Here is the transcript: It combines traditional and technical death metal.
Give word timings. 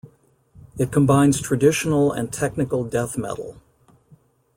It 0.79 0.91
combines 0.91 1.39
traditional 1.39 2.11
and 2.11 2.33
technical 2.33 2.83
death 2.83 3.19
metal. 3.19 3.61